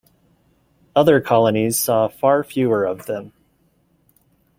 [0.95, 3.33] Other colonies saw far fewer of them.